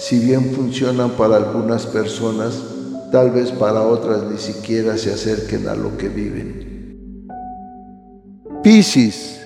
si 0.00 0.18
bien 0.18 0.52
funcionan 0.54 1.10
para 1.10 1.36
algunas 1.36 1.86
personas, 1.86 2.58
tal 3.12 3.30
vez 3.30 3.52
para 3.52 3.82
otras 3.82 4.22
ni 4.24 4.38
siquiera 4.38 4.96
se 4.96 5.12
acerquen 5.12 5.68
a 5.68 5.74
lo 5.74 5.96
que 5.98 6.08
viven. 6.08 7.28
Piscis 8.62 9.40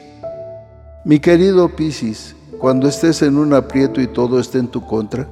mi 1.05 1.19
querido 1.19 1.69
Piscis, 1.69 2.35
cuando 2.59 2.89
estés 2.89 3.21
en 3.21 3.37
un 3.37 3.53
aprieto 3.53 4.01
y 4.01 4.07
todo 4.07 4.41
esté 4.41 4.59
en 4.59 4.69
tu 4.69 4.87
contra, 4.87 5.29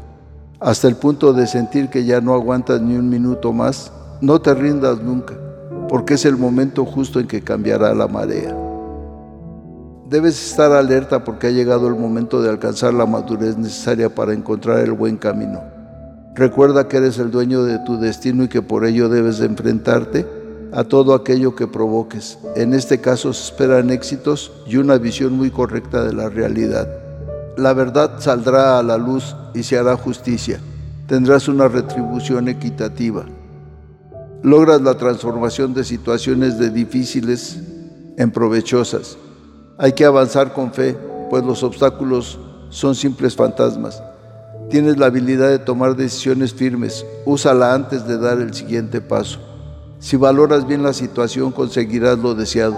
hasta 0.61 0.87
el 0.87 0.97
punto 0.97 1.33
de 1.33 1.47
sentir 1.47 1.89
que 1.89 2.05
ya 2.05 2.21
no 2.21 2.35
aguantas 2.35 2.83
ni 2.83 2.95
un 2.95 3.09
minuto 3.09 3.55
más, 3.55 3.91
no 4.21 4.39
te 4.43 4.52
rindas 4.52 5.01
nunca, 5.01 5.35
porque 5.89 6.15
es 6.15 6.27
el 6.27 6.37
momento 6.37 6.85
justo 6.85 7.21
en 7.21 7.27
que 7.27 7.41
cambiará 7.41 7.95
la 7.95 8.07
marea. 8.07 8.55
Debes 10.12 10.51
estar 10.51 10.73
alerta 10.73 11.25
porque 11.25 11.47
ha 11.47 11.51
llegado 11.51 11.89
el 11.89 11.95
momento 11.95 12.43
de 12.43 12.51
alcanzar 12.51 12.93
la 12.93 13.07
madurez 13.07 13.57
necesaria 13.57 14.15
para 14.15 14.35
encontrar 14.35 14.80
el 14.80 14.93
buen 14.93 15.16
camino. 15.16 15.62
Recuerda 16.35 16.87
que 16.87 16.99
eres 16.99 17.16
el 17.16 17.30
dueño 17.30 17.63
de 17.63 17.79
tu 17.79 17.99
destino 17.99 18.45
y 18.45 18.49
que 18.49 18.60
por 18.60 18.85
ello 18.85 19.09
debes 19.09 19.40
enfrentarte 19.40 20.27
a 20.71 20.85
todo 20.85 21.15
aquello 21.15 21.55
que 21.55 21.66
provoques. 21.66 22.38
En 22.57 22.74
este 22.74 23.01
caso 23.01 23.33
se 23.33 23.45
esperan 23.45 23.88
éxitos 23.88 24.52
y 24.66 24.77
una 24.77 24.99
visión 24.99 25.33
muy 25.33 25.51
correcta 25.51 26.05
de 26.05 26.13
la 26.13 26.29
realidad. 26.29 26.90
La 27.57 27.73
verdad 27.73 28.21
saldrá 28.21 28.79
a 28.79 28.83
la 28.83 28.99
luz 28.99 29.35
y 29.55 29.63
se 29.63 29.79
hará 29.79 29.96
justicia. 29.96 30.60
Tendrás 31.07 31.49
una 31.49 31.68
retribución 31.68 32.49
equitativa. 32.49 33.24
Logras 34.43 34.83
la 34.83 34.99
transformación 34.99 35.73
de 35.73 35.85
situaciones 35.85 36.59
de 36.59 36.68
difíciles 36.68 37.60
en 38.18 38.30
provechosas. 38.30 39.16
Hay 39.83 39.95
que 39.95 40.05
avanzar 40.05 40.52
con 40.52 40.73
fe, 40.73 40.97
pues 41.29 41.43
los 41.43 41.65
obstáculos 41.65 42.38
son 42.71 42.95
simples 42.95 43.35
fantasmas. 43.35 44.01
Tienes 44.71 44.97
la 44.97 45.07
habilidad 45.07 45.49
de 45.49 45.59
tomar 45.59 45.97
decisiones 45.97 46.55
firmes. 46.55 47.05
Úsala 47.24 47.74
antes 47.74 48.07
de 48.07 48.16
dar 48.16 48.39
el 48.39 48.55
siguiente 48.55 49.01
paso. 49.01 49.41
Si 49.99 50.16
valoras 50.16 50.69
bien 50.69 50.85
la 50.85 50.93
situación, 50.93 51.51
conseguirás 51.51 52.16
lo 52.16 52.37
deseado. 52.37 52.77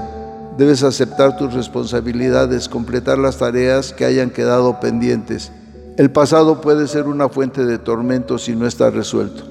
Debes 0.56 0.82
aceptar 0.82 1.36
tus 1.36 1.52
responsabilidades, 1.52 2.70
completar 2.70 3.18
las 3.18 3.36
tareas 3.36 3.92
que 3.92 4.06
hayan 4.06 4.30
quedado 4.30 4.80
pendientes. 4.80 5.52
El 5.98 6.10
pasado 6.10 6.62
puede 6.62 6.88
ser 6.88 7.04
una 7.04 7.28
fuente 7.28 7.66
de 7.66 7.76
tormento 7.76 8.38
si 8.38 8.56
no 8.56 8.66
está 8.66 8.88
resuelto. 8.88 9.42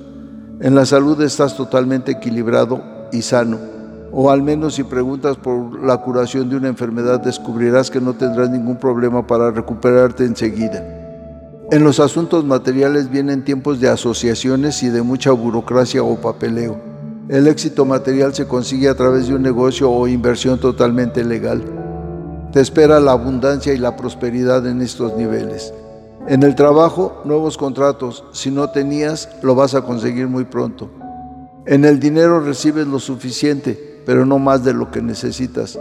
En 0.59 0.73
la 0.73 0.87
salud 0.87 1.21
estás 1.21 1.55
totalmente 1.55 2.13
equilibrado 2.13 2.81
y 3.11 3.21
sano, 3.21 3.59
o 4.13 4.29
al 4.29 4.43
menos 4.43 4.75
si 4.75 4.83
preguntas 4.83 5.37
por 5.37 5.83
la 5.83 5.97
curación 5.97 6.47
de 6.47 6.55
una 6.55 6.67
enfermedad 6.67 7.19
descubrirás 7.19 7.89
que 7.89 7.99
no 7.99 8.13
tendrás 8.13 8.49
ningún 8.49 8.77
problema 8.77 9.25
para 9.25 9.49
recuperarte 9.49 10.23
enseguida. 10.23 10.85
En 11.71 11.83
los 11.83 11.99
asuntos 11.99 12.45
materiales 12.45 13.09
vienen 13.09 13.43
tiempos 13.43 13.79
de 13.79 13.89
asociaciones 13.89 14.83
y 14.83 14.89
de 14.89 15.01
mucha 15.01 15.31
burocracia 15.31 16.03
o 16.03 16.21
papeleo. 16.21 16.77
El 17.27 17.47
éxito 17.47 17.85
material 17.85 18.35
se 18.35 18.45
consigue 18.45 18.87
a 18.87 18.95
través 18.95 19.27
de 19.27 19.33
un 19.33 19.41
negocio 19.41 19.89
o 19.89 20.07
inversión 20.07 20.59
totalmente 20.59 21.23
legal. 21.23 21.63
Te 22.51 22.59
espera 22.59 22.99
la 22.99 23.13
abundancia 23.13 23.73
y 23.73 23.79
la 23.79 23.95
prosperidad 23.95 24.67
en 24.67 24.83
estos 24.83 25.17
niveles. 25.17 25.73
En 26.27 26.43
el 26.43 26.53
trabajo, 26.53 27.21
nuevos 27.25 27.57
contratos. 27.57 28.23
Si 28.31 28.51
no 28.51 28.69
tenías, 28.69 29.29
lo 29.41 29.55
vas 29.55 29.73
a 29.73 29.81
conseguir 29.81 30.27
muy 30.27 30.43
pronto. 30.43 30.91
En 31.65 31.83
el 31.85 31.99
dinero 31.99 32.41
recibes 32.41 32.85
lo 32.85 32.99
suficiente, 32.99 33.92
pero 34.05 34.25
no 34.25 34.39
más 34.39 34.63
de 34.63 34.73
lo 34.73 34.91
que 34.91 35.01
necesitas. 35.01 35.77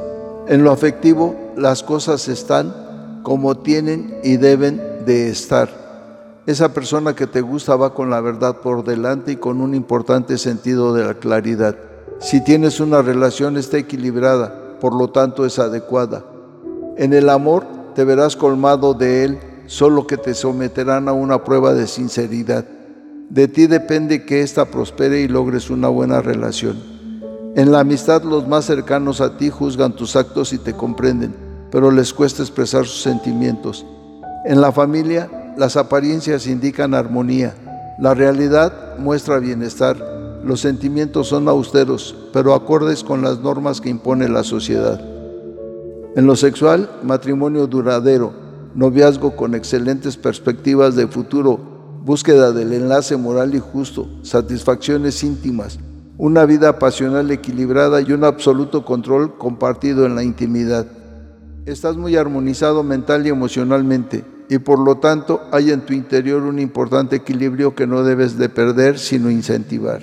En 0.48 0.64
lo 0.64 0.72
afectivo, 0.72 1.36
las 1.56 1.82
cosas 1.82 2.28
están 2.28 3.20
como 3.22 3.56
tienen 3.58 4.18
y 4.22 4.36
deben 4.36 5.04
de 5.06 5.28
estar. 5.28 5.82
Esa 6.46 6.74
persona 6.74 7.14
que 7.14 7.28
te 7.28 7.40
gusta 7.40 7.76
va 7.76 7.94
con 7.94 8.10
la 8.10 8.20
verdad 8.20 8.56
por 8.56 8.84
delante 8.84 9.32
y 9.32 9.36
con 9.36 9.60
un 9.60 9.74
importante 9.74 10.38
sentido 10.38 10.92
de 10.92 11.04
la 11.04 11.14
claridad. 11.14 11.76
Si 12.18 12.42
tienes 12.42 12.80
una 12.80 13.00
relación 13.00 13.56
está 13.56 13.78
equilibrada, 13.78 14.78
por 14.80 14.94
lo 14.94 15.10
tanto 15.10 15.46
es 15.46 15.60
adecuada. 15.60 16.24
En 16.96 17.12
el 17.12 17.28
amor 17.28 17.64
te 17.94 18.04
verás 18.04 18.34
colmado 18.34 18.94
de 18.94 19.24
él, 19.24 19.38
solo 19.66 20.06
que 20.06 20.16
te 20.16 20.34
someterán 20.34 21.08
a 21.08 21.12
una 21.12 21.44
prueba 21.44 21.74
de 21.74 21.86
sinceridad. 21.86 22.64
De 23.30 23.48
ti 23.48 23.66
depende 23.66 24.24
que 24.26 24.42
ésta 24.42 24.64
prospere 24.66 25.20
y 25.20 25.28
logres 25.28 25.70
una 25.70 25.88
buena 25.88 26.20
relación. 26.20 26.91
En 27.54 27.70
la 27.70 27.80
amistad 27.80 28.22
los 28.22 28.48
más 28.48 28.64
cercanos 28.64 29.20
a 29.20 29.36
ti 29.36 29.50
juzgan 29.50 29.92
tus 29.92 30.16
actos 30.16 30.54
y 30.54 30.58
te 30.58 30.72
comprenden, 30.72 31.34
pero 31.70 31.90
les 31.90 32.14
cuesta 32.14 32.42
expresar 32.42 32.86
sus 32.86 33.02
sentimientos. 33.02 33.84
En 34.46 34.62
la 34.62 34.72
familia 34.72 35.54
las 35.58 35.76
apariencias 35.76 36.46
indican 36.46 36.94
armonía, 36.94 37.54
la 37.98 38.14
realidad 38.14 38.96
muestra 38.98 39.38
bienestar, 39.38 39.98
los 40.42 40.60
sentimientos 40.60 41.28
son 41.28 41.46
austeros, 41.46 42.16
pero 42.32 42.54
acordes 42.54 43.04
con 43.04 43.20
las 43.20 43.40
normas 43.40 43.82
que 43.82 43.90
impone 43.90 44.30
la 44.30 44.44
sociedad. 44.44 44.98
En 46.16 46.26
lo 46.26 46.36
sexual, 46.36 46.88
matrimonio 47.02 47.66
duradero, 47.66 48.32
noviazgo 48.74 49.36
con 49.36 49.54
excelentes 49.54 50.16
perspectivas 50.16 50.96
de 50.96 51.06
futuro, 51.06 51.60
búsqueda 52.02 52.52
del 52.52 52.72
enlace 52.72 53.19
moral 53.19 53.54
y 53.54 53.58
justo, 53.58 54.08
satisfacciones 54.22 55.22
íntimas, 55.22 55.78
una 56.18 56.44
vida 56.44 56.78
pasional 56.78 57.30
equilibrada 57.30 58.00
y 58.00 58.12
un 58.12 58.24
absoluto 58.24 58.84
control 58.84 59.36
compartido 59.38 60.06
en 60.06 60.14
la 60.14 60.22
intimidad. 60.22 60.86
Estás 61.64 61.96
muy 61.96 62.16
armonizado 62.16 62.82
mental 62.82 63.26
y 63.26 63.30
emocionalmente 63.30 64.24
y 64.48 64.58
por 64.58 64.78
lo 64.78 64.98
tanto 64.98 65.40
hay 65.52 65.70
en 65.70 65.80
tu 65.80 65.94
interior 65.94 66.42
un 66.42 66.58
importante 66.58 67.16
equilibrio 67.16 67.74
que 67.74 67.86
no 67.86 68.02
debes 68.02 68.36
de 68.36 68.48
perder 68.48 68.98
sino 68.98 69.30
incentivar. 69.30 70.02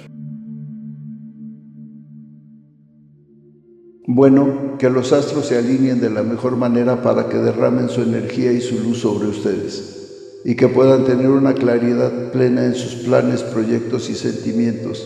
Bueno, 4.07 4.77
que 4.79 4.89
los 4.89 5.13
astros 5.13 5.45
se 5.45 5.57
alineen 5.57 6.01
de 6.01 6.09
la 6.09 6.23
mejor 6.23 6.57
manera 6.57 7.03
para 7.03 7.29
que 7.29 7.37
derramen 7.37 7.89
su 7.89 8.01
energía 8.01 8.51
y 8.51 8.59
su 8.59 8.79
luz 8.79 9.01
sobre 9.01 9.27
ustedes 9.27 10.41
y 10.43 10.55
que 10.55 10.67
puedan 10.67 11.03
tener 11.03 11.29
una 11.29 11.53
claridad 11.53 12.31
plena 12.31 12.65
en 12.65 12.73
sus 12.73 13.03
planes, 13.03 13.43
proyectos 13.43 14.09
y 14.09 14.15
sentimientos. 14.15 15.05